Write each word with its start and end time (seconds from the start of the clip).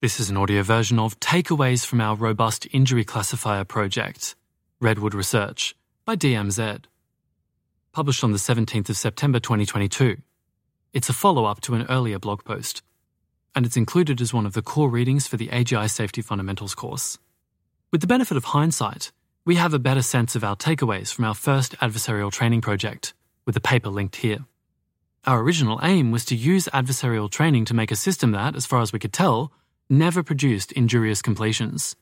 This 0.00 0.20
is 0.20 0.30
an 0.30 0.36
audio 0.36 0.62
version 0.62 1.00
of 1.00 1.18
Takeaways 1.18 1.84
from 1.84 2.00
our 2.00 2.14
Robust 2.14 2.68
Injury 2.70 3.02
Classifier 3.02 3.64
project, 3.64 4.36
Redwood 4.80 5.12
Research, 5.12 5.74
by 6.04 6.14
DMZ. 6.14 6.84
Published 7.90 8.22
on 8.22 8.30
the 8.30 8.38
17th 8.38 8.90
of 8.90 8.96
September 8.96 9.40
2022. 9.40 10.18
It's 10.92 11.08
a 11.08 11.12
follow 11.12 11.46
up 11.46 11.60
to 11.62 11.74
an 11.74 11.84
earlier 11.88 12.20
blog 12.20 12.44
post, 12.44 12.80
and 13.56 13.66
it's 13.66 13.76
included 13.76 14.20
as 14.20 14.32
one 14.32 14.46
of 14.46 14.52
the 14.52 14.62
core 14.62 14.88
readings 14.88 15.26
for 15.26 15.36
the 15.36 15.48
AGI 15.48 15.90
Safety 15.90 16.22
Fundamentals 16.22 16.76
course. 16.76 17.18
With 17.90 18.00
the 18.00 18.06
benefit 18.06 18.36
of 18.36 18.44
hindsight, 18.44 19.10
we 19.44 19.56
have 19.56 19.74
a 19.74 19.80
better 19.80 20.02
sense 20.02 20.36
of 20.36 20.44
our 20.44 20.54
takeaways 20.54 21.12
from 21.12 21.24
our 21.24 21.34
first 21.34 21.76
adversarial 21.78 22.30
training 22.30 22.60
project, 22.60 23.14
with 23.46 23.56
the 23.56 23.60
paper 23.60 23.88
linked 23.88 24.14
here. 24.14 24.44
Our 25.26 25.40
original 25.40 25.80
aim 25.82 26.12
was 26.12 26.24
to 26.26 26.36
use 26.36 26.68
adversarial 26.72 27.28
training 27.28 27.64
to 27.64 27.74
make 27.74 27.90
a 27.90 27.96
system 27.96 28.30
that, 28.30 28.54
as 28.54 28.64
far 28.64 28.80
as 28.80 28.92
we 28.92 29.00
could 29.00 29.12
tell, 29.12 29.50
never 29.88 30.22
produced 30.22 30.72
injurious 30.72 31.22
completions. 31.22 31.96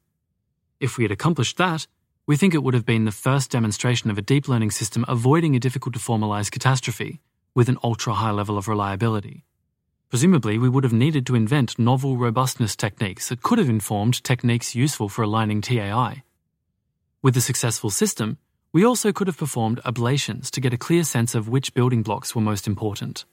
If 0.80 0.98
we 0.98 1.04
had 1.04 1.12
accomplished 1.12 1.56
that, 1.58 1.86
we 2.26 2.36
think 2.36 2.54
it 2.54 2.62
would 2.62 2.74
have 2.74 2.84
been 2.84 3.04
the 3.04 3.12
first 3.12 3.50
demonstration 3.50 4.10
of 4.10 4.18
a 4.18 4.22
deep 4.22 4.48
learning 4.48 4.72
system 4.72 5.04
avoiding 5.06 5.54
a 5.54 5.60
difficult 5.60 5.94
to 5.94 6.00
formalize 6.00 6.50
catastrophe 6.50 7.20
with 7.54 7.68
an 7.68 7.78
ultra 7.84 8.14
high 8.14 8.32
level 8.32 8.58
of 8.58 8.66
reliability. 8.66 9.44
Presumably, 10.08 10.58
we 10.58 10.68
would 10.68 10.84
have 10.84 10.92
needed 10.92 11.26
to 11.26 11.34
invent 11.34 11.78
novel 11.78 12.16
robustness 12.16 12.76
techniques 12.76 13.28
that 13.28 13.42
could 13.42 13.58
have 13.58 13.68
informed 13.68 14.22
techniques 14.22 14.74
useful 14.74 15.08
for 15.08 15.22
aligning 15.22 15.60
TAI. 15.60 16.22
With 17.22 17.36
a 17.36 17.40
successful 17.40 17.90
system, 17.90 18.38
we 18.72 18.84
also 18.84 19.12
could 19.12 19.26
have 19.26 19.38
performed 19.38 19.80
ablations 19.84 20.50
to 20.50 20.60
get 20.60 20.74
a 20.74 20.78
clear 20.78 21.02
sense 21.02 21.34
of 21.34 21.48
which 21.48 21.74
building 21.74 22.02
blocks 22.02 22.34
were 22.34 22.42
most 22.42 22.66
important. 22.66 23.24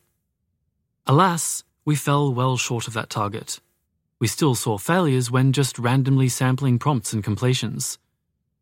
Alas, 1.05 1.63
we 1.85 1.95
fell 1.95 2.33
well 2.33 2.55
short 2.57 2.87
of 2.87 2.93
that 2.93 3.09
target. 3.09 3.59
We 4.23 4.27
still 4.27 4.55
saw 4.55 4.77
failures 4.77 5.29
when 5.29 5.51
just 5.51 5.77
randomly 5.77 6.29
sampling 6.29 6.79
prompts 6.79 7.11
and 7.11 7.21
completions. 7.21 7.97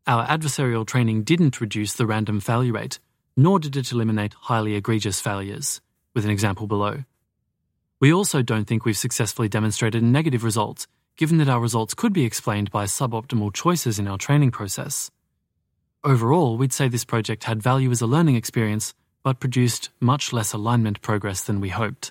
Our 0.08 0.26
adversarial 0.26 0.84
training 0.84 1.22
didn't 1.22 1.60
reduce 1.60 1.92
the 1.94 2.04
random 2.04 2.40
failure 2.40 2.72
rate, 2.72 2.98
nor 3.36 3.60
did 3.60 3.76
it 3.76 3.92
eliminate 3.92 4.34
highly 4.34 4.74
egregious 4.74 5.20
failures, 5.20 5.80
with 6.16 6.24
an 6.24 6.32
example 6.32 6.66
below. 6.66 7.04
We 8.00 8.12
also 8.12 8.42
don't 8.42 8.64
think 8.64 8.84
we've 8.84 8.98
successfully 8.98 9.48
demonstrated 9.48 10.02
a 10.02 10.04
negative 10.04 10.42
result, 10.42 10.88
given 11.16 11.38
that 11.38 11.48
our 11.48 11.60
results 11.60 11.94
could 11.94 12.12
be 12.12 12.24
explained 12.24 12.72
by 12.72 12.86
suboptimal 12.86 13.54
choices 13.54 14.00
in 14.00 14.08
our 14.08 14.18
training 14.18 14.50
process. 14.50 15.12
Overall, 16.02 16.56
we'd 16.56 16.72
say 16.72 16.88
this 16.88 17.04
project 17.04 17.44
had 17.44 17.62
value 17.62 17.92
as 17.92 18.00
a 18.00 18.08
learning 18.08 18.34
experience, 18.34 18.94
but 19.22 19.38
produced 19.38 19.90
much 20.00 20.32
less 20.32 20.52
alignment 20.52 21.00
progress 21.02 21.44
than 21.44 21.60
we 21.60 21.68
hoped. 21.68 22.10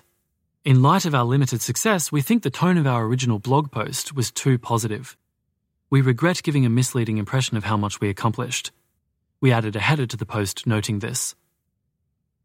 In 0.64 0.80
light 0.80 1.04
of 1.06 1.12
our 1.12 1.24
limited 1.24 1.60
success, 1.60 2.12
we 2.12 2.22
think 2.22 2.44
the 2.44 2.50
tone 2.50 2.78
of 2.78 2.86
our 2.86 3.04
original 3.04 3.40
blog 3.40 3.72
post 3.72 4.14
was 4.14 4.30
too 4.30 4.58
positive. 4.58 5.16
We 5.90 6.02
regret 6.02 6.40
giving 6.44 6.64
a 6.64 6.70
misleading 6.70 7.18
impression 7.18 7.56
of 7.56 7.64
how 7.64 7.76
much 7.76 8.00
we 8.00 8.08
accomplished. 8.08 8.70
We 9.40 9.50
added 9.50 9.74
a 9.74 9.80
header 9.80 10.06
to 10.06 10.16
the 10.16 10.24
post 10.24 10.64
noting 10.64 11.00
this. 11.00 11.34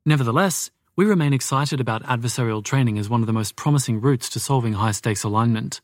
Nevertheless, 0.03 0.71
we 0.95 1.05
remain 1.05 1.31
excited 1.31 1.79
about 1.79 2.01
adversarial 2.05 2.63
training 2.63 2.97
as 2.97 3.07
one 3.07 3.21
of 3.21 3.27
the 3.27 3.33
most 3.33 3.55
promising 3.55 4.01
routes 4.01 4.29
to 4.29 4.39
solving 4.39 4.73
high 4.73 4.93
stakes 4.93 5.23
alignment. 5.23 5.79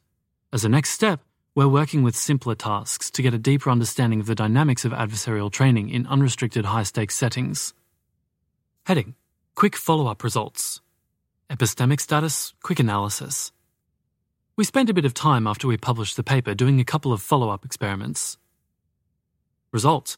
As 0.52 0.66
a 0.66 0.70
next 0.70 0.90
step, 0.90 1.20
we're 1.54 1.68
working 1.68 2.02
with 2.02 2.16
simpler 2.16 2.56
tasks 2.56 3.12
to 3.12 3.22
get 3.22 3.36
a 3.36 3.38
deeper 3.38 3.70
understanding 3.70 4.20
of 4.20 4.26
the 4.26 4.34
dynamics 4.34 4.86
of 4.86 4.92
adversarial 4.92 5.52
training 5.52 5.90
in 5.90 6.08
unrestricted 6.08 6.66
high 6.66 6.82
stakes 6.82 7.16
settings. 7.16 7.76
Heading 8.88 9.14
Quick 9.54 9.76
follow 9.76 10.08
up 10.08 10.24
results. 10.24 10.82
Epistemic 11.50 12.00
status, 12.00 12.54
quick 12.64 12.80
analysis. 12.80 13.52
We 14.56 14.64
spent 14.64 14.90
a 14.90 14.94
bit 14.94 15.06
of 15.06 15.14
time 15.14 15.46
after 15.46 15.68
we 15.68 15.78
published 15.78 16.16
the 16.16 16.24
paper 16.24 16.56
doing 16.56 16.80
a 16.80 16.86
couple 16.86 17.12
of 17.12 17.22
follow 17.22 17.50
up 17.50 17.66
experiments. 17.66 18.38
Result 19.72 20.18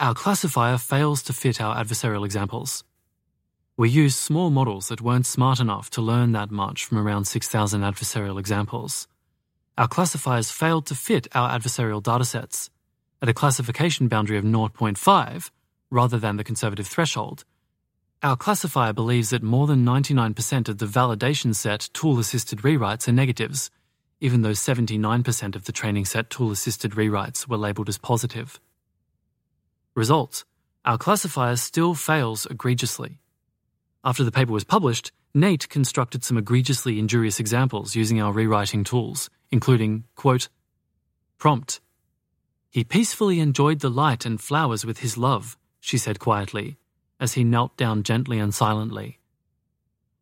Our 0.00 0.14
classifier 0.14 0.78
fails 0.78 1.22
to 1.24 1.32
fit 1.32 1.60
our 1.60 1.76
adversarial 1.76 2.24
examples. 2.24 2.84
We 3.76 3.90
used 3.90 4.16
small 4.16 4.50
models 4.50 4.88
that 4.88 5.02
weren't 5.02 5.26
smart 5.26 5.60
enough 5.60 5.90
to 5.90 6.02
learn 6.02 6.32
that 6.32 6.50
much 6.50 6.86
from 6.86 6.98
around 6.98 7.26
6,000 7.26 7.82
adversarial 7.82 8.38
examples. 8.40 9.08
Our 9.76 9.88
classifiers 9.88 10.50
failed 10.50 10.86
to 10.86 10.94
fit 10.94 11.28
our 11.34 11.50
adversarial 11.50 12.02
datasets. 12.02 12.70
At 13.20 13.28
a 13.28 13.34
classification 13.34 14.08
boundary 14.08 14.38
of 14.38 14.44
0.5, 14.44 15.50
rather 15.90 16.18
than 16.18 16.36
the 16.36 16.44
conservative 16.44 16.86
threshold, 16.86 17.44
our 18.22 18.36
classifier 18.36 18.92
believes 18.92 19.30
that 19.30 19.42
more 19.42 19.66
than 19.66 19.84
99% 19.84 20.68
of 20.68 20.78
the 20.78 20.86
validation 20.86 21.54
set 21.54 21.90
tool 21.92 22.20
assisted 22.20 22.60
rewrites 22.60 23.08
are 23.08 23.12
negatives, 23.12 23.70
even 24.20 24.42
though 24.42 24.50
79% 24.50 25.56
of 25.56 25.64
the 25.64 25.72
training 25.72 26.04
set 26.04 26.30
tool 26.30 26.52
assisted 26.52 26.92
rewrites 26.92 27.48
were 27.48 27.56
labeled 27.56 27.88
as 27.88 27.98
positive. 27.98 28.60
Result 29.96 30.44
Our 30.84 30.98
classifier 30.98 31.56
still 31.56 31.94
fails 31.94 32.46
egregiously. 32.46 33.18
After 34.04 34.22
the 34.22 34.32
paper 34.32 34.52
was 34.52 34.64
published, 34.64 35.10
Nate 35.34 35.68
constructed 35.68 36.22
some 36.22 36.38
egregiously 36.38 37.00
injurious 37.00 37.40
examples 37.40 37.96
using 37.96 38.20
our 38.20 38.32
rewriting 38.32 38.84
tools, 38.84 39.30
including, 39.50 40.04
quote, 40.14 40.48
Prompt. 41.38 41.80
He 42.70 42.84
peacefully 42.84 43.40
enjoyed 43.40 43.80
the 43.80 43.90
light 43.90 44.24
and 44.24 44.40
flowers 44.40 44.86
with 44.86 44.98
his 44.98 45.18
love, 45.18 45.56
she 45.80 45.98
said 45.98 46.20
quietly, 46.20 46.78
as 47.22 47.32
he 47.32 47.44
knelt 47.44 47.74
down 47.78 48.02
gently 48.02 48.38
and 48.38 48.54
silently. 48.54 49.18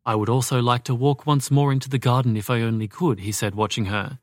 I 0.05 0.15
would 0.15 0.29
also 0.29 0.61
like 0.61 0.85
to 0.85 0.95
walk 0.95 1.25
once 1.25 1.51
more 1.51 1.73
into 1.73 1.89
the 1.89 1.99
garden 1.99 2.37
if 2.37 2.49
I 2.49 2.61
only 2.61 2.87
could, 2.87 3.19
he 3.19 3.33
said, 3.33 3.55
watching 3.55 3.85
her. 3.85 4.19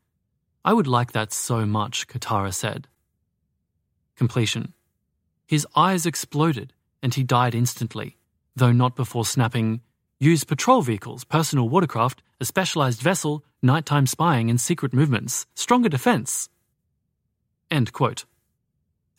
I 0.65 0.73
would 0.73 0.87
like 0.87 1.13
that 1.13 1.33
so 1.33 1.67
much, 1.67 2.09
Katara 2.09 2.55
said. 2.55 2.89
Completion. 4.17 4.73
His 5.47 5.67
eyes 5.77 6.07
exploded, 6.07 6.73
and 7.03 7.13
he 7.13 7.23
died 7.23 7.55
instantly 7.55 8.19
though 8.59 8.73
not 8.73 8.97
before 8.97 9.25
snapping, 9.25 9.81
use 10.19 10.45
patrol 10.45 10.83
vehicles, 10.83 11.25
personal 11.25 11.69
watercraft, 11.69 12.23
a 12.41 12.45
specialized 12.45 13.01
vessel, 13.01 13.45
nighttime 13.63 14.07
spying, 14.07 14.51
and 14.51 14.61
secret 14.61 14.93
movements. 14.93 15.47
Stronger 15.55 15.89
defense. 15.89 16.49
End 17.71 17.93
quote. 17.93 18.25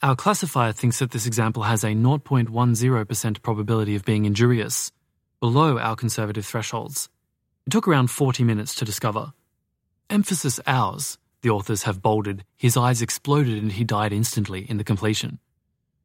Our 0.01 0.15
classifier 0.15 0.71
thinks 0.71 0.99
that 0.99 1.11
this 1.11 1.25
example 1.25 1.63
has 1.63 1.83
a 1.83 1.87
0.10% 1.87 3.41
probability 3.41 3.95
of 3.95 4.05
being 4.05 4.23
injurious, 4.23 4.93
below 5.41 5.77
our 5.77 5.97
conservative 5.97 6.45
thresholds. 6.45 7.09
It 7.67 7.71
took 7.71 7.85
around 7.85 8.09
40 8.09 8.45
minutes 8.45 8.73
to 8.75 8.85
discover. 8.85 9.33
Emphasis 10.09 10.57
ours, 10.65 11.17
the 11.41 11.49
authors 11.49 11.83
have 11.83 12.01
bolded, 12.01 12.45
his 12.55 12.77
eyes 12.77 13.01
exploded 13.01 13.61
and 13.61 13.73
he 13.73 13.83
died 13.83 14.13
instantly 14.13 14.65
in 14.69 14.77
the 14.77 14.85
completion. 14.85 15.37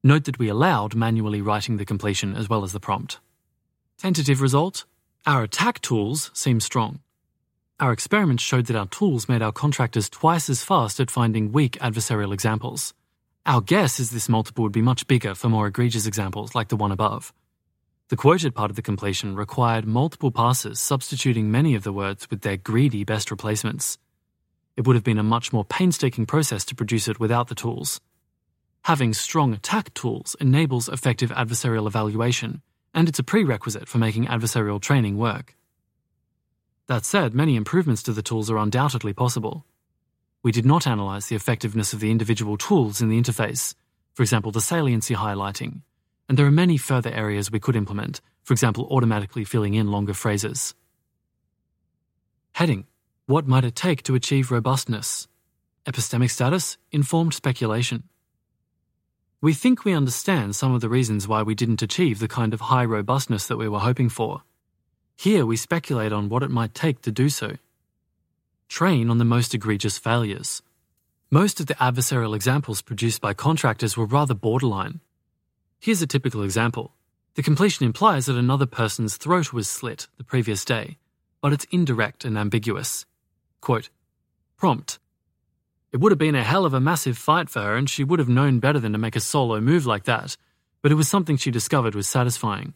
Note 0.03 0.25
that 0.25 0.41
we 0.41 0.49
allowed 0.49 0.97
manually 0.97 1.41
writing 1.41 1.77
the 1.77 1.85
completion 1.85 2.35
as 2.35 2.49
well 2.49 2.65
as 2.65 2.73
the 2.73 2.81
prompt. 2.81 3.21
Tentative 3.97 4.43
result 4.43 4.87
Our 5.25 5.45
attack 5.45 5.81
tools 5.81 6.33
seem 6.35 6.59
strong. 6.59 6.99
Our 7.79 7.93
experiments 7.93 8.43
showed 8.43 8.67
that 8.67 8.77
our 8.77 8.89
tools 8.89 9.29
made 9.29 9.41
our 9.41 9.53
contractors 9.53 10.11
twice 10.11 10.51
as 10.51 10.65
fast 10.65 10.99
at 10.99 11.13
finding 11.13 11.53
weak 11.53 11.79
adversarial 11.79 12.35
examples. 12.35 12.93
Our 13.47 13.61
guess 13.61 14.01
is 14.01 14.11
this 14.11 14.31
multiple 14.31 14.63
would 14.63 14.73
be 14.73 14.81
much 14.81 15.07
bigger 15.07 15.35
for 15.35 15.51
more 15.51 15.67
egregious 15.67 16.07
examples 16.07 16.55
like 16.55 16.69
the 16.69 16.77
one 16.77 16.93
above. 16.93 17.35
The 18.09 18.17
quoted 18.17 18.55
part 18.55 18.71
of 18.71 18.77
the 18.77 18.81
completion 18.81 19.37
required 19.37 19.87
multiple 19.87 20.31
passes 20.31 20.81
substituting 20.81 21.51
many 21.51 21.75
of 21.75 21.83
the 21.83 21.93
words 21.93 22.27
with 22.31 22.41
their 22.41 22.57
greedy 22.57 23.05
best 23.05 23.31
replacements. 23.31 23.99
It 24.79 24.87
would 24.87 24.97
have 24.97 25.05
been 25.05 25.19
a 25.19 25.23
much 25.23 25.53
more 25.53 25.65
painstaking 25.65 26.25
process 26.25 26.65
to 26.67 26.75
produce 26.75 27.07
it 27.07 27.21
without 27.21 27.49
the 27.49 27.55
tools. 27.55 28.01
Having 28.85 29.13
strong 29.13 29.53
attack 29.53 29.93
tools 29.93 30.35
enables 30.41 30.89
effective 30.89 31.31
adversarial 31.31 31.87
evaluation, 31.87 32.63
and 32.95 33.11
it's 33.11 33.19
a 33.19 33.23
prerequisite 33.23 33.89
for 33.89 33.99
making 33.99 34.25
adversarial 34.25 34.81
training 34.81 35.19
work. 35.19 35.55
That 36.87 37.05
said, 37.05 37.35
many 37.35 37.57
improvements 37.57 38.03
to 38.05 38.13
the 38.15 38.23
tools 38.23 38.51
are 38.51 38.57
undoubtedly 38.57 39.13
possible. 39.13 39.67
We 40.45 40.53
did 40.53 40.67
not 40.67 40.87
analyze 40.87 41.27
the 41.27 41.37
effectiveness 41.37 41.95
of 41.95 42.01
the 42.01 42.11
individual 42.11 42.59
tools 42.59 43.01
in 43.01 43.09
the 43.09 43.19
interface, 43.21 43.75
for 44.13 44.23
example, 44.23 44.53
the 44.53 44.61
saliency 44.61 45.15
highlighting, 45.15 45.81
and 46.29 46.39
there 46.39 46.45
are 46.45 46.51
many 46.51 46.77
further 46.77 47.11
areas 47.11 47.51
we 47.51 47.59
could 47.59 47.75
implement, 47.75 48.21
for 48.43 48.53
example, 48.53 48.87
automatically 48.91 49.45
filling 49.45 49.73
in 49.73 49.91
longer 49.91 50.13
phrases. 50.13 50.75
Heading 52.53 52.85
What 53.25 53.49
might 53.49 53.65
it 53.65 53.75
take 53.75 54.03
to 54.03 54.15
achieve 54.15 54.51
robustness? 54.51 55.29
Epistemic 55.87 56.31
status 56.31 56.77
Informed 56.93 57.33
speculation. 57.33 58.03
We 59.41 59.55
think 59.55 59.87
we 59.87 59.95
understand 59.95 60.57
some 60.57 60.75
of 60.75 60.83
the 60.83 60.91
reasons 60.91 61.27
why 61.27 61.43
we 61.43 61.55
didn't 61.55 61.81
achieve 61.81 62.19
the 62.19 62.29
kind 62.29 62.53
of 62.53 62.61
high 62.61 62.85
robustness 62.85 63.47
that 63.47 63.57
we 63.57 63.69
were 63.69 63.79
hoping 63.79 64.11
for. 64.11 64.43
Here 65.17 65.47
we 65.47 65.57
speculate 65.57 66.13
on 66.13 66.29
what 66.29 66.43
it 66.43 66.51
might 66.51 66.75
take 66.75 67.01
to 67.03 67.11
do 67.11 67.31
so. 67.31 67.57
Train 68.75 69.09
on 69.09 69.19
the 69.19 69.25
most 69.25 69.55
egregious 69.55 69.99
failures. 69.99 70.61
Most 71.31 71.61
of 71.61 71.67
the 71.67 71.77
adversarial 71.77 72.35
examples 72.35 72.83
produced 72.83 73.21
by 73.21 73.33
contractors 73.33 73.97
were 73.97 74.05
rather 74.05 74.35
borderline. 74.35 74.99
Here's 75.79 76.03
a 76.03 76.09
typical 76.09 76.43
example. 76.43 76.93
The 77.37 77.45
completion 77.45 77.87
implies 77.87 78.27
that 78.27 78.35
another 78.35 78.67
person's 78.67 79.17
throat 79.17 79.53
was 79.53 79.69
slit 79.69 80.09
the 80.19 80.25
previous 80.25 80.65
day, 80.65 80.99
but 81.41 81.53
it's 81.53 81.69
indirect 81.71 82.25
and 82.25 82.37
ambiguous. 82.37 83.07
Quote, 83.61 83.91
Prompt. 84.57 84.99
It 85.93 86.01
would 86.01 86.11
have 86.11 86.19
been 86.19 86.35
a 86.35 86.43
hell 86.43 86.65
of 86.65 86.75
a 86.75 86.81
massive 86.81 87.17
fight 87.17 87.49
for 87.49 87.61
her, 87.61 87.77
and 87.77 87.89
she 87.89 88.03
would 88.03 88.19
have 88.19 88.29
known 88.29 88.59
better 88.59 88.81
than 88.81 88.91
to 88.91 88.99
make 88.99 89.15
a 89.15 89.21
solo 89.21 89.61
move 89.61 89.87
like 89.87 90.03
that, 90.07 90.37
but 90.83 90.91
it 90.91 90.97
was 90.97 91.07
something 91.07 91.37
she 91.37 91.53
discovered 91.53 91.95
was 91.95 92.09
satisfying. 92.09 92.75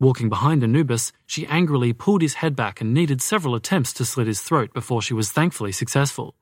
Walking 0.00 0.28
behind 0.28 0.62
Anubis, 0.62 1.12
she 1.26 1.46
angrily 1.46 1.92
pulled 1.92 2.22
his 2.22 2.34
head 2.34 2.54
back 2.54 2.80
and 2.80 2.94
needed 2.94 3.20
several 3.20 3.56
attempts 3.56 3.92
to 3.94 4.04
slit 4.04 4.28
his 4.28 4.40
throat 4.40 4.72
before 4.72 5.02
she 5.02 5.12
was 5.14 5.32
thankfully 5.32 5.72
successful. 5.72 6.36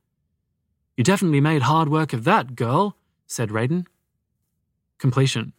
You 0.96 1.04
definitely 1.04 1.40
made 1.40 1.62
hard 1.62 1.88
work 1.88 2.12
of 2.12 2.24
that, 2.24 2.54
girl, 2.54 2.96
said 3.26 3.48
Raiden. 3.48 3.86
Completion. 4.98 5.54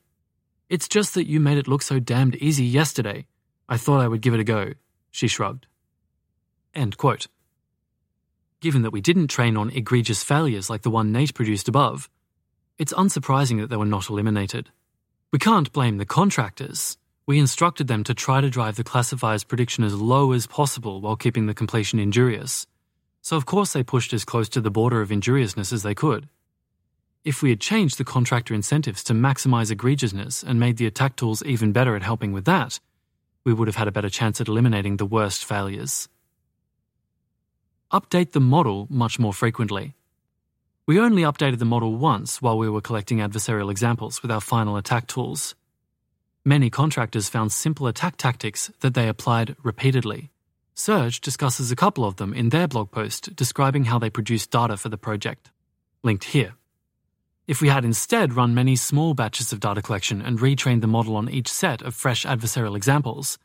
It's 0.70 0.88
just 0.88 1.16
that 1.16 1.28
you 1.28 1.40
made 1.40 1.58
it 1.58 1.68
look 1.68 1.82
so 1.82 2.00
damned 2.00 2.36
easy 2.36 2.66
yesterday. 2.66 3.26
I 3.68 3.78
thought 3.78 4.02
I 4.02 4.08
would 4.08 4.22
give 4.22 4.34
it 4.34 4.40
a 4.40 4.44
go, 4.44 4.74
she 5.10 5.28
shrugged. 5.28 5.66
End 6.76 6.98
quote. 6.98 7.28
Given 8.60 8.84
that 8.84 8.92
we 8.92 9.02
didn't 9.02 9.28
train 9.28 9.58
on 9.58 9.72
egregious 9.72 10.24
failures 10.24 10.70
like 10.70 10.84
the 10.84 10.90
one 10.90 11.12
Nate 11.12 11.34
produced 11.34 11.68
above, 11.68 12.10
it's 12.78 12.94
unsurprising 12.94 13.60
that 13.60 13.70
they 13.70 13.78
were 13.78 13.86
not 13.86 14.10
eliminated. 14.10 14.70
We 15.32 15.40
can't 15.40 15.72
blame 15.72 15.98
the 15.98 16.06
contractors. 16.06 16.98
We 17.28 17.40
instructed 17.40 17.90
them 17.90 18.06
to 18.06 18.14
try 18.14 18.40
to 18.40 18.50
drive 18.50 18.78
the 18.78 18.86
classifier's 18.86 19.44
prediction 19.44 19.84
as 19.84 19.94
low 19.94 20.32
as 20.32 20.48
possible 20.48 21.02
while 21.02 21.18
keeping 21.18 21.46
the 21.46 21.54
completion 21.54 22.00
injurious. 22.00 22.66
So, 23.22 23.36
of 23.36 23.46
course, 23.46 23.74
they 23.74 23.84
pushed 23.84 24.14
as 24.14 24.24
close 24.24 24.48
to 24.48 24.62
the 24.62 24.72
border 24.72 25.02
of 25.02 25.12
injuriousness 25.12 25.74
as 25.74 25.84
they 25.84 25.94
could. 25.94 26.30
If 27.26 27.44
we 27.44 27.50
had 27.50 27.60
changed 27.60 27.98
the 27.98 28.06
contractor 28.06 28.54
incentives 28.54 29.04
to 29.04 29.14
maximize 29.14 29.76
egregiousness 29.76 30.42
and 30.42 30.58
made 30.58 30.78
the 30.78 30.86
attack 30.86 31.18
tools 31.18 31.44
even 31.44 31.74
better 31.74 31.98
at 31.98 32.02
helping 32.02 32.32
with 32.32 32.46
that, 32.46 32.80
we 33.44 33.52
would 33.52 33.68
have 33.68 33.76
had 33.76 33.90
a 33.90 33.92
better 33.92 34.10
chance 34.10 34.40
at 34.40 34.48
eliminating 34.48 34.96
the 34.96 35.06
worst 35.06 35.44
failures. 35.44 36.08
Update 37.92 38.32
the 38.32 38.40
model 38.40 38.88
much 38.90 39.20
more 39.20 39.34
frequently. 39.34 39.96
We 40.86 40.98
only 40.98 41.24
updated 41.24 41.60
the 41.60 41.66
model 41.66 41.98
once 41.98 42.42
while 42.42 42.58
we 42.58 42.70
were 42.70 42.80
collecting 42.80 43.18
adversarial 43.18 43.70
examples 43.70 44.22
with 44.22 44.32
our 44.32 44.40
final 44.40 44.78
attack 44.78 45.08
tools. 45.08 45.56
Many 46.48 46.70
contractors 46.70 47.28
found 47.28 47.52
simple 47.52 47.88
attack 47.88 48.16
tactics 48.16 48.72
that 48.80 48.94
they 48.94 49.10
applied 49.10 49.58
repeatedly. 49.64 50.32
Surge 50.74 51.20
discusses 51.20 51.74
a 51.74 51.76
couple 51.76 52.06
of 52.06 52.16
them 52.16 52.34
in 52.34 52.48
their 52.48 52.70
blog 52.70 52.90
post 52.90 53.36
describing 53.36 53.84
how 53.84 54.00
they 54.00 54.10
produced 54.10 54.50
data 54.50 54.78
for 54.78 54.88
the 54.88 54.98
project. 54.98 55.52
Linked 56.04 56.24
here. 56.24 56.54
If 57.48 57.60
we 57.62 57.68
had 57.68 57.84
instead 57.84 58.34
run 58.34 58.56
many 58.56 58.78
small 58.78 59.14
batches 59.14 59.52
of 59.52 59.60
data 59.60 59.82
collection 59.82 60.22
and 60.22 60.40
retrained 60.40 60.80
the 60.80 60.88
model 60.88 61.18
on 61.18 61.28
each 61.28 61.50
set 61.50 61.82
of 61.82 61.94
fresh 61.94 62.24
adversarial 62.24 62.78
examples, 62.78 63.38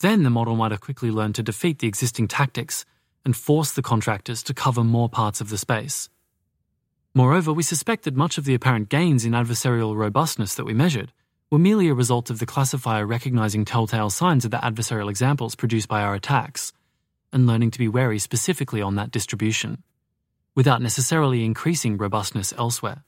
then 0.00 0.22
the 0.22 0.28
model 0.28 0.54
might 0.54 0.72
have 0.72 0.82
quickly 0.82 1.10
learned 1.10 1.36
to 1.36 1.42
defeat 1.42 1.78
the 1.78 1.88
existing 1.88 2.28
tactics 2.28 2.84
and 3.24 3.34
force 3.34 3.72
the 3.72 3.80
contractors 3.80 4.42
to 4.42 4.52
cover 4.52 4.84
more 4.84 5.08
parts 5.08 5.40
of 5.40 5.48
the 5.48 5.56
space. 5.56 6.10
Moreover, 7.14 7.50
we 7.50 7.62
suspect 7.62 8.04
that 8.04 8.14
much 8.14 8.36
of 8.36 8.44
the 8.44 8.52
apparent 8.52 8.90
gains 8.90 9.24
in 9.24 9.32
adversarial 9.32 9.96
robustness 9.96 10.54
that 10.56 10.66
we 10.66 10.74
measured 10.74 11.14
were 11.52 11.58
merely 11.58 11.88
a 11.88 11.94
result 11.94 12.30
of 12.30 12.38
the 12.38 12.46
classifier 12.46 13.04
recognizing 13.04 13.62
telltale 13.62 14.08
signs 14.08 14.46
of 14.46 14.50
the 14.50 14.56
adversarial 14.56 15.10
examples 15.10 15.54
produced 15.54 15.86
by 15.86 16.00
our 16.00 16.14
attacks 16.14 16.72
and 17.30 17.46
learning 17.46 17.70
to 17.70 17.78
be 17.78 17.86
wary 17.86 18.18
specifically 18.18 18.80
on 18.80 18.94
that 18.94 19.10
distribution, 19.10 19.82
without 20.54 20.80
necessarily 20.80 21.44
increasing 21.44 21.98
robustness 21.98 22.54
elsewhere. 22.56 23.04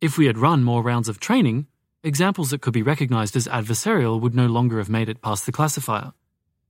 If 0.00 0.18
we 0.18 0.26
had 0.26 0.38
run 0.38 0.64
more 0.64 0.82
rounds 0.82 1.08
of 1.08 1.20
training, 1.20 1.68
examples 2.02 2.50
that 2.50 2.62
could 2.62 2.72
be 2.72 2.82
recognized 2.82 3.36
as 3.36 3.46
adversarial 3.46 4.20
would 4.20 4.34
no 4.34 4.46
longer 4.46 4.78
have 4.78 4.90
made 4.90 5.08
it 5.08 5.22
past 5.22 5.46
the 5.46 5.52
classifier, 5.52 6.12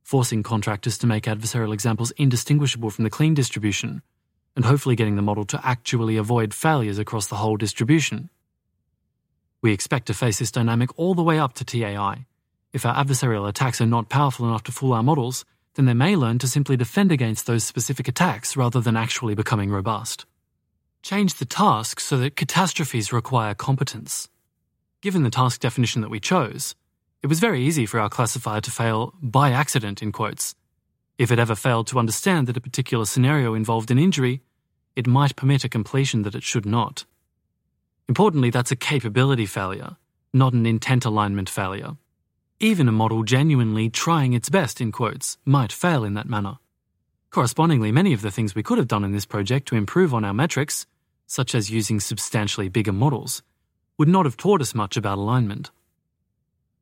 forcing 0.02 0.43
contractors 0.43 0.99
to 0.99 1.06
make 1.06 1.25
adversarial 1.25 1.72
examples 1.72 2.10
indistinguishable 2.19 2.90
from 2.90 3.05
the 3.05 3.10
clean 3.10 3.32
distribution, 3.32 4.02
and 4.55 4.66
hopefully 4.66 4.94
getting 4.94 5.16
the 5.16 5.22
model 5.22 5.46
to 5.46 5.66
actually 5.66 6.19
avoid 6.19 6.52
failures 6.52 6.99
across 6.99 7.28
the 7.28 7.37
whole 7.37 7.56
distribution. 7.56 8.28
We 9.60 9.72
expect 9.72 10.06
to 10.06 10.14
face 10.14 10.38
this 10.38 10.52
dynamic 10.52 10.96
all 10.96 11.14
the 11.14 11.22
way 11.22 11.38
up 11.38 11.55
to 11.55 11.64
TAI. 11.64 12.26
If 12.72 12.87
our 12.87 12.94
adversarial 12.94 13.49
attacks 13.49 13.81
are 13.81 13.87
not 13.87 14.08
powerful 14.08 14.46
enough 14.46 14.62
to 14.64 14.72
fool 14.72 14.93
our 14.93 15.02
models, 15.02 15.44
then 15.75 15.87
they 15.87 15.94
may 15.94 16.14
learn 16.14 16.38
to 16.38 16.49
simply 16.49 16.76
defend 16.76 17.10
against 17.10 17.46
those 17.46 17.64
specific 17.64 18.06
attacks 18.06 18.56
rather 18.56 18.81
than 18.81 18.96
actually 18.96 19.34
becoming 19.34 19.70
robust. 19.70 20.26
Change 21.02 21.34
the 21.34 21.44
task 21.44 21.99
so 21.99 22.19
that 22.19 22.37
catastrophes 22.37 23.12
require 23.12 23.55
competence. 23.55 24.28
Given 25.00 25.22
the 25.22 25.31
task 25.31 25.60
definition 25.60 26.02
that 26.02 26.10
we 26.10 26.20
chose, 26.20 26.75
it 27.22 27.26
was 27.26 27.40
very 27.40 27.62
easy 27.62 27.87
for 27.87 27.99
our 27.99 28.08
classifier 28.08 28.60
to 28.60 28.70
fail 28.70 29.14
by 29.20 29.50
accident, 29.50 30.02
in 30.02 30.12
quotes. 30.12 30.55
If 31.19 31.32
it 31.32 31.38
ever 31.38 31.56
failed 31.56 31.88
to 31.88 31.99
understand 31.99 32.46
that 32.46 32.56
a 32.56 32.60
particular 32.60 33.05
scenario 33.05 33.55
involved 33.55 33.90
an 33.90 33.99
injury, 33.99 34.43
it 34.94 35.06
might 35.06 35.37
permit 35.37 35.64
a 35.64 35.69
completion 35.69 36.22
that 36.22 36.37
it 36.37 36.44
should 36.44 36.66
not. 36.66 37.05
Importantly, 38.08 38.49
that's 38.49 38.70
a 38.70 38.76
capability 38.76 39.44
failure, 39.44 39.96
not 40.32 40.55
an 40.55 40.64
intent 40.64 41.05
alignment 41.05 41.50
failure. 41.50 41.96
Even 42.58 42.88
a 42.88 42.93
model 42.93 43.22
genuinely 43.22 43.90
trying 43.90 44.32
its 44.32 44.49
best, 44.49 44.81
in 44.81 44.90
quotes, 44.93 45.37
might 45.44 45.72
fail 45.72 46.05
in 46.05 46.14
that 46.14 46.28
manner. 46.28 46.58
Correspondingly, 47.31 47.93
many 47.93 48.14
of 48.14 48.22
the 48.22 48.31
things 48.31 48.55
we 48.55 48.62
could 48.62 48.78
have 48.78 48.88
done 48.88 49.05
in 49.05 49.12
this 49.12 49.26
project 49.26 49.69
to 49.69 49.76
improve 49.76 50.14
on 50.14 50.25
our 50.25 50.32
metrics, 50.32 50.87
such 51.26 51.55
as 51.55 51.70
using 51.70 52.00
substantially 52.00 52.70
bigger 52.70 52.93
models, 52.93 53.43
would 53.99 54.08
not 54.08 54.25
have 54.25 54.38
taught 54.38 54.62
us 54.62 54.75
much 54.75 54.96
about 54.96 55.19
alignment. 55.19 55.70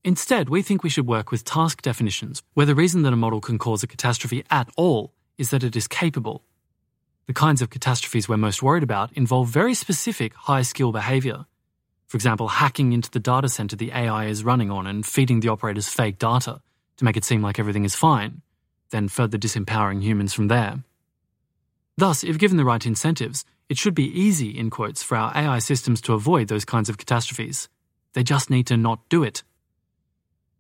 Instead, 0.04 0.48
we 0.48 0.62
think 0.62 0.84
we 0.84 0.90
should 0.90 1.08
work 1.08 1.32
with 1.32 1.42
task 1.44 1.82
definitions, 1.82 2.44
where 2.54 2.66
the 2.66 2.76
reason 2.76 3.02
that 3.02 3.12
a 3.12 3.16
model 3.16 3.40
can 3.40 3.58
cause 3.58 3.82
a 3.82 3.88
catastrophe 3.88 4.44
at 4.48 4.70
all 4.76 5.12
is 5.36 5.50
that 5.50 5.64
it 5.64 5.74
is 5.74 5.88
capable. 5.88 6.44
The 7.26 7.32
kinds 7.32 7.60
of 7.60 7.70
catastrophes 7.70 8.28
we're 8.28 8.36
most 8.36 8.62
worried 8.62 8.84
about 8.84 9.12
involve 9.14 9.48
very 9.48 9.74
specific 9.74 10.32
high 10.34 10.62
skill 10.62 10.92
behavior. 10.92 11.46
For 12.06 12.16
example, 12.16 12.46
hacking 12.46 12.92
into 12.92 13.10
the 13.10 13.18
data 13.18 13.48
center 13.48 13.74
the 13.74 13.90
AI 13.90 14.26
is 14.26 14.44
running 14.44 14.70
on 14.70 14.86
and 14.86 15.04
feeding 15.04 15.40
the 15.40 15.48
operators 15.48 15.88
fake 15.88 16.18
data 16.18 16.60
to 16.98 17.04
make 17.04 17.16
it 17.16 17.24
seem 17.24 17.42
like 17.42 17.58
everything 17.58 17.84
is 17.84 17.96
fine, 17.96 18.42
then 18.90 19.08
further 19.08 19.38
disempowering 19.38 20.02
humans 20.02 20.32
from 20.32 20.46
there. 20.46 20.84
Thus, 21.96 22.22
if 22.22 22.38
given 22.38 22.58
the 22.58 22.64
right 22.64 22.86
incentives, 22.86 23.44
it 23.68 23.76
should 23.76 23.94
be 23.94 24.04
easy, 24.04 24.56
in 24.56 24.70
quotes, 24.70 25.02
for 25.02 25.16
our 25.16 25.32
AI 25.36 25.58
systems 25.58 26.00
to 26.02 26.12
avoid 26.12 26.46
those 26.46 26.64
kinds 26.64 26.88
of 26.88 26.96
catastrophes. 26.96 27.68
They 28.12 28.22
just 28.22 28.50
need 28.50 28.68
to 28.68 28.76
not 28.76 29.08
do 29.08 29.24
it. 29.24 29.42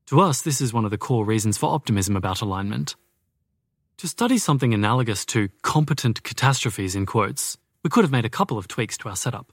To 0.06 0.20
us, 0.20 0.42
this 0.42 0.60
is 0.60 0.72
one 0.72 0.84
of 0.84 0.90
the 0.90 0.98
core 0.98 1.24
reasons 1.24 1.56
for 1.56 1.72
optimism 1.72 2.16
about 2.16 2.40
alignment. 2.40 2.96
To 4.00 4.08
study 4.08 4.36
something 4.36 4.74
analogous 4.74 5.24
to 5.26 5.48
competent 5.62 6.22
catastrophes, 6.22 6.94
in 6.94 7.06
quotes, 7.06 7.56
we 7.82 7.88
could 7.88 8.04
have 8.04 8.12
made 8.12 8.26
a 8.26 8.30
couple 8.30 8.58
of 8.58 8.68
tweaks 8.68 8.98
to 8.98 9.08
our 9.08 9.16
setup. 9.16 9.50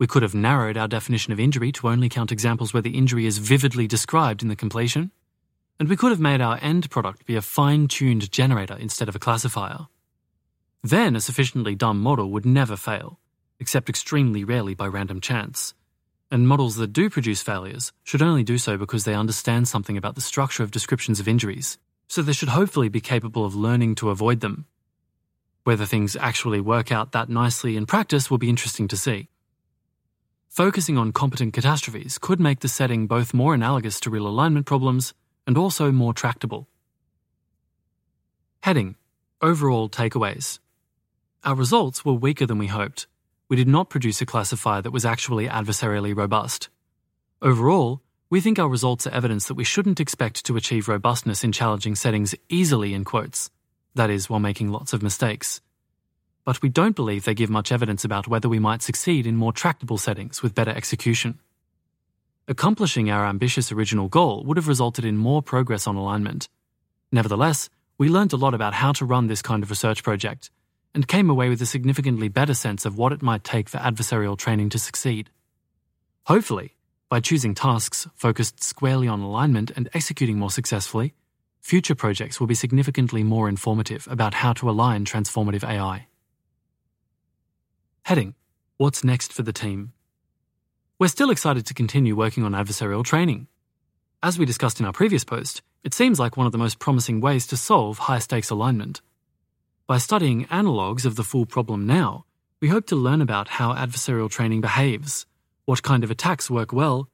We 0.00 0.08
could 0.08 0.24
have 0.24 0.34
narrowed 0.34 0.76
our 0.76 0.88
definition 0.88 1.32
of 1.32 1.38
injury 1.38 1.70
to 1.72 1.86
only 1.86 2.08
count 2.08 2.32
examples 2.32 2.74
where 2.74 2.82
the 2.82 2.98
injury 2.98 3.24
is 3.24 3.38
vividly 3.38 3.86
described 3.86 4.42
in 4.42 4.48
the 4.48 4.56
completion, 4.56 5.12
and 5.78 5.88
we 5.88 5.94
could 5.94 6.10
have 6.10 6.18
made 6.18 6.40
our 6.40 6.58
end 6.60 6.90
product 6.90 7.24
be 7.24 7.36
a 7.36 7.40
fine 7.40 7.86
tuned 7.86 8.32
generator 8.32 8.76
instead 8.80 9.08
of 9.08 9.14
a 9.14 9.20
classifier. 9.20 9.86
Then 10.82 11.14
a 11.14 11.20
sufficiently 11.20 11.76
dumb 11.76 12.00
model 12.00 12.32
would 12.32 12.44
never 12.44 12.74
fail, 12.76 13.20
except 13.60 13.88
extremely 13.88 14.42
rarely 14.42 14.74
by 14.74 14.88
random 14.88 15.20
chance. 15.20 15.72
And 16.32 16.48
models 16.48 16.74
that 16.76 16.92
do 16.92 17.08
produce 17.08 17.42
failures 17.42 17.92
should 18.02 18.22
only 18.22 18.42
do 18.42 18.58
so 18.58 18.76
because 18.76 19.04
they 19.04 19.14
understand 19.14 19.68
something 19.68 19.96
about 19.96 20.16
the 20.16 20.20
structure 20.20 20.64
of 20.64 20.72
descriptions 20.72 21.20
of 21.20 21.28
injuries, 21.28 21.78
so 22.12 22.20
they 22.20 22.34
should 22.34 22.50
hopefully 22.50 22.90
be 22.90 23.00
capable 23.00 23.42
of 23.42 23.54
learning 23.54 23.94
to 23.94 24.10
avoid 24.10 24.40
them. 24.40 24.66
Whether 25.64 25.86
things 25.86 26.14
actually 26.14 26.60
work 26.60 26.92
out 26.92 27.12
that 27.12 27.30
nicely 27.30 27.74
in 27.74 27.86
practice 27.86 28.30
will 28.30 28.36
be 28.36 28.50
interesting 28.50 28.86
to 28.88 28.98
see. 28.98 29.30
Focusing 30.50 30.98
on 30.98 31.12
competent 31.12 31.54
catastrophes 31.54 32.18
could 32.18 32.38
make 32.38 32.60
the 32.60 32.68
setting 32.68 33.06
both 33.06 33.32
more 33.32 33.54
analogous 33.54 33.98
to 34.00 34.10
real 34.10 34.26
alignment 34.26 34.66
problems 34.66 35.14
and 35.46 35.56
also 35.56 35.90
more 35.90 36.12
tractable. 36.12 36.68
Heading 38.60 38.96
Overall 39.40 39.88
takeaways. 39.88 40.58
Our 41.44 41.54
results 41.54 42.04
were 42.04 42.12
weaker 42.12 42.44
than 42.44 42.58
we 42.58 42.66
hoped. 42.66 43.06
We 43.48 43.56
did 43.56 43.68
not 43.68 43.88
produce 43.88 44.20
a 44.20 44.26
classifier 44.26 44.82
that 44.82 44.92
was 44.92 45.06
actually 45.06 45.48
adversarially 45.48 46.14
robust. 46.14 46.68
Overall, 47.40 48.02
we 48.32 48.40
think 48.40 48.58
our 48.58 48.66
results 48.66 49.06
are 49.06 49.12
evidence 49.12 49.44
that 49.44 49.56
we 49.56 49.62
shouldn't 49.62 50.00
expect 50.00 50.46
to 50.46 50.56
achieve 50.56 50.88
robustness 50.88 51.44
in 51.44 51.52
challenging 51.52 51.94
settings 51.94 52.34
easily, 52.48 52.94
in 52.94 53.04
quotes, 53.04 53.50
that 53.94 54.08
is, 54.08 54.30
while 54.30 54.40
making 54.40 54.70
lots 54.70 54.94
of 54.94 55.02
mistakes. 55.02 55.60
But 56.42 56.62
we 56.62 56.70
don't 56.70 56.96
believe 56.96 57.26
they 57.26 57.34
give 57.34 57.50
much 57.50 57.70
evidence 57.70 58.06
about 58.06 58.26
whether 58.26 58.48
we 58.48 58.58
might 58.58 58.80
succeed 58.80 59.26
in 59.26 59.36
more 59.36 59.52
tractable 59.52 59.98
settings 59.98 60.42
with 60.42 60.54
better 60.54 60.70
execution. 60.70 61.40
Accomplishing 62.48 63.10
our 63.10 63.26
ambitious 63.26 63.70
original 63.70 64.08
goal 64.08 64.44
would 64.44 64.56
have 64.56 64.66
resulted 64.66 65.04
in 65.04 65.18
more 65.18 65.42
progress 65.42 65.86
on 65.86 65.96
alignment. 65.96 66.48
Nevertheless, 67.12 67.68
we 67.98 68.08
learned 68.08 68.32
a 68.32 68.38
lot 68.38 68.54
about 68.54 68.72
how 68.72 68.92
to 68.92 69.04
run 69.04 69.26
this 69.26 69.42
kind 69.42 69.62
of 69.62 69.68
research 69.68 70.02
project, 70.02 70.48
and 70.94 71.06
came 71.06 71.28
away 71.28 71.50
with 71.50 71.60
a 71.60 71.66
significantly 71.66 72.28
better 72.28 72.54
sense 72.54 72.86
of 72.86 72.96
what 72.96 73.12
it 73.12 73.20
might 73.20 73.44
take 73.44 73.68
for 73.68 73.76
adversarial 73.76 74.38
training 74.38 74.70
to 74.70 74.78
succeed. 74.78 75.28
Hopefully, 76.24 76.76
by 77.12 77.20
choosing 77.20 77.54
tasks 77.54 78.08
focused 78.14 78.64
squarely 78.64 79.06
on 79.06 79.20
alignment 79.20 79.70
and 79.76 79.86
executing 79.92 80.38
more 80.38 80.50
successfully, 80.50 81.12
future 81.60 81.94
projects 81.94 82.40
will 82.40 82.46
be 82.46 82.54
significantly 82.54 83.22
more 83.22 83.50
informative 83.50 84.08
about 84.10 84.32
how 84.32 84.54
to 84.54 84.70
align 84.70 85.04
transformative 85.04 85.62
AI. 85.62 86.06
Heading 88.04 88.34
What's 88.78 89.04
next 89.04 89.30
for 89.30 89.42
the 89.42 89.52
team? 89.52 89.92
We're 90.98 91.08
still 91.08 91.28
excited 91.28 91.66
to 91.66 91.74
continue 91.74 92.16
working 92.16 92.44
on 92.44 92.52
adversarial 92.52 93.04
training. 93.04 93.46
As 94.22 94.38
we 94.38 94.46
discussed 94.46 94.80
in 94.80 94.86
our 94.86 94.92
previous 94.94 95.22
post, 95.22 95.60
it 95.84 95.92
seems 95.92 96.18
like 96.18 96.38
one 96.38 96.46
of 96.46 96.52
the 96.52 96.64
most 96.64 96.78
promising 96.78 97.20
ways 97.20 97.46
to 97.48 97.58
solve 97.58 97.98
high 97.98 98.20
stakes 98.20 98.48
alignment. 98.48 99.02
By 99.86 99.98
studying 99.98 100.46
analogues 100.50 101.04
of 101.04 101.16
the 101.16 101.24
full 101.24 101.44
problem 101.44 101.86
now, 101.86 102.24
we 102.62 102.68
hope 102.68 102.86
to 102.86 102.96
learn 102.96 103.20
about 103.20 103.48
how 103.48 103.74
adversarial 103.74 104.30
training 104.30 104.62
behaves, 104.62 105.26
what 105.64 105.82
kind 105.82 106.02
of 106.02 106.10
attacks 106.10 106.50
work 106.50 106.72
well, 106.72 107.08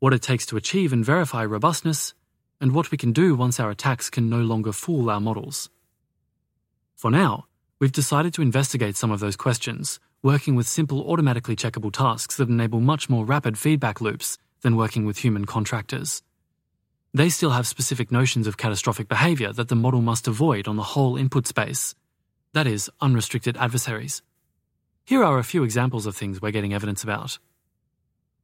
what 0.00 0.12
it 0.12 0.22
takes 0.22 0.46
to 0.46 0.56
achieve 0.56 0.92
and 0.92 1.04
verify 1.04 1.44
robustness, 1.44 2.14
and 2.60 2.72
what 2.72 2.90
we 2.90 2.98
can 2.98 3.12
do 3.12 3.34
once 3.34 3.60
our 3.60 3.70
attacks 3.70 4.10
can 4.10 4.28
no 4.28 4.40
longer 4.40 4.72
fool 4.72 5.10
our 5.10 5.20
models. 5.20 5.70
For 6.96 7.10
now, 7.10 7.46
we've 7.80 7.92
decided 7.92 8.34
to 8.34 8.42
investigate 8.42 8.96
some 8.96 9.10
of 9.10 9.20
those 9.20 9.36
questions, 9.36 10.00
working 10.22 10.54
with 10.54 10.68
simple 10.68 11.10
automatically 11.10 11.56
checkable 11.56 11.92
tasks 11.92 12.36
that 12.36 12.48
enable 12.48 12.80
much 12.80 13.08
more 13.08 13.24
rapid 13.24 13.58
feedback 13.58 14.00
loops 14.00 14.38
than 14.60 14.76
working 14.76 15.04
with 15.04 15.18
human 15.18 15.44
contractors. 15.44 16.22
They 17.14 17.28
still 17.28 17.50
have 17.50 17.66
specific 17.66 18.10
notions 18.10 18.46
of 18.46 18.56
catastrophic 18.56 19.08
behavior 19.08 19.52
that 19.52 19.68
the 19.68 19.76
model 19.76 20.00
must 20.00 20.28
avoid 20.28 20.66
on 20.66 20.76
the 20.76 20.82
whole 20.94 21.16
input 21.16 21.46
space, 21.46 21.94
that 22.54 22.66
is, 22.66 22.90
unrestricted 23.00 23.56
adversaries. 23.56 24.22
Here 25.04 25.24
are 25.24 25.38
a 25.38 25.44
few 25.44 25.64
examples 25.64 26.06
of 26.06 26.16
things 26.16 26.40
we're 26.40 26.52
getting 26.52 26.72
evidence 26.72 27.02
about. 27.02 27.38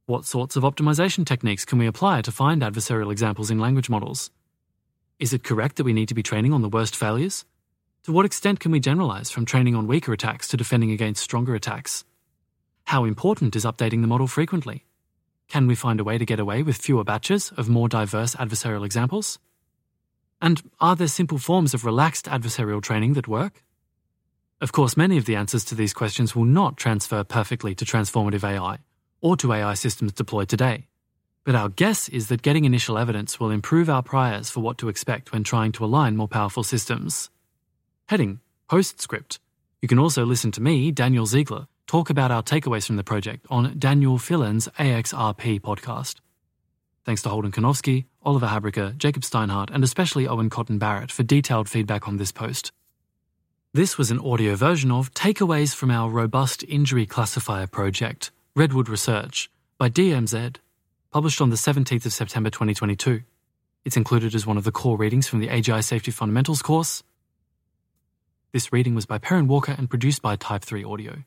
What 0.09 0.25
sorts 0.25 0.55
of 0.55 0.63
optimization 0.63 1.23
techniques 1.23 1.65
can 1.65 1.77
we 1.77 1.85
apply 1.85 2.23
to 2.23 2.31
find 2.31 2.63
adversarial 2.63 3.11
examples 3.11 3.51
in 3.51 3.59
language 3.59 3.91
models? 3.91 4.31
Is 5.19 5.33
it 5.33 5.43
correct 5.43 5.75
that 5.75 5.83
we 5.83 5.93
need 5.93 6.07
to 6.07 6.15
be 6.15 6.23
training 6.23 6.51
on 6.51 6.63
the 6.63 6.67
worst 6.67 6.95
failures? 6.95 7.45
To 8.05 8.11
what 8.11 8.25
extent 8.25 8.59
can 8.59 8.71
we 8.71 8.79
generalize 8.79 9.29
from 9.29 9.45
training 9.45 9.75
on 9.75 9.85
weaker 9.85 10.11
attacks 10.11 10.47
to 10.47 10.57
defending 10.57 10.89
against 10.89 11.21
stronger 11.21 11.53
attacks? 11.53 12.05
How 12.85 13.05
important 13.05 13.55
is 13.55 13.65
updating 13.65 14.01
the 14.01 14.07
model 14.07 14.25
frequently? 14.25 14.83
Can 15.47 15.67
we 15.67 15.75
find 15.75 15.99
a 15.99 16.03
way 16.03 16.17
to 16.17 16.25
get 16.25 16.39
away 16.39 16.63
with 16.63 16.77
fewer 16.77 17.03
batches 17.03 17.51
of 17.51 17.69
more 17.69 17.87
diverse 17.87 18.33
adversarial 18.33 18.87
examples? 18.87 19.37
And 20.41 20.71
are 20.79 20.95
there 20.95 21.07
simple 21.07 21.37
forms 21.37 21.75
of 21.75 21.85
relaxed 21.85 22.25
adversarial 22.25 22.81
training 22.81 23.13
that 23.13 23.27
work? 23.27 23.63
Of 24.59 24.71
course, 24.71 24.97
many 24.97 25.17
of 25.17 25.25
the 25.25 25.35
answers 25.35 25.65
to 25.65 25.75
these 25.75 25.93
questions 25.93 26.35
will 26.35 26.45
not 26.45 26.77
transfer 26.77 27.23
perfectly 27.23 27.75
to 27.75 27.85
transformative 27.85 28.43
AI 28.43 28.79
or 29.21 29.37
to 29.37 29.53
AI 29.53 29.73
systems 29.73 30.13
deployed 30.13 30.49
today. 30.49 30.87
But 31.43 31.55
our 31.55 31.69
guess 31.69 32.09
is 32.09 32.27
that 32.27 32.41
getting 32.41 32.65
initial 32.65 32.97
evidence 32.97 33.39
will 33.39 33.49
improve 33.49 33.89
our 33.89 34.03
priors 34.03 34.49
for 34.49 34.59
what 34.59 34.77
to 34.79 34.89
expect 34.89 35.31
when 35.31 35.43
trying 35.43 35.71
to 35.73 35.85
align 35.85 36.17
more 36.17 36.27
powerful 36.27 36.63
systems. 36.63 37.29
Heading 38.07 38.39
Postscript. 38.69 39.39
You 39.81 39.87
can 39.87 39.99
also 39.99 40.25
listen 40.25 40.51
to 40.51 40.61
me, 40.61 40.91
Daniel 40.91 41.25
Ziegler, 41.25 41.67
talk 41.87 42.09
about 42.09 42.31
our 42.31 42.43
takeaways 42.43 42.85
from 42.85 42.97
the 42.97 43.03
project 43.03 43.45
on 43.49 43.77
Daniel 43.79 44.17
Filan's 44.17 44.67
AXRP 44.77 45.61
podcast. 45.61 46.17
Thanks 47.05 47.23
to 47.23 47.29
Holden 47.29 47.51
Karnofsky, 47.51 48.05
Oliver 48.21 48.47
Habryka, 48.47 48.95
Jacob 48.97 49.23
Steinhardt, 49.23 49.71
and 49.71 49.83
especially 49.83 50.27
Owen 50.27 50.51
Cotton 50.51 50.79
Barratt 50.79 51.09
for 51.09 51.23
detailed 51.23 51.67
feedback 51.67 52.07
on 52.07 52.17
this 52.17 52.31
post. 52.31 52.71
This 53.73 53.97
was 53.97 54.11
an 54.11 54.19
audio 54.19 54.55
version 54.55 54.91
of 54.91 55.13
Takeaways 55.13 55.73
from 55.73 55.89
our 55.89 56.09
Robust 56.09 56.63
Injury 56.67 57.05
Classifier 57.05 57.65
project, 57.65 58.31
Redwood 58.55 58.89
Research, 58.89 59.51
by 59.77 59.89
DMZ, 59.89 60.55
published 61.11 61.39
on 61.39 61.51
the 61.51 61.55
17th 61.55 62.07
of 62.07 62.13
September 62.13 62.49
2022. 62.49 63.21
It's 63.85 63.95
included 63.95 64.33
as 64.33 64.47
one 64.47 64.57
of 64.57 64.63
the 64.63 64.71
core 64.71 64.97
readings 64.97 65.27
from 65.27 65.39
the 65.39 65.49
AGI 65.49 65.83
Safety 65.83 66.09
Fundamentals 66.09 66.63
course. 66.63 67.03
This 68.51 68.73
reading 68.73 68.95
was 68.95 69.05
by 69.05 69.19
Perrin 69.19 69.47
Walker 69.47 69.75
and 69.77 69.87
produced 69.87 70.23
by 70.23 70.35
Type 70.35 70.63
3 70.63 70.83
Audio. 70.83 71.23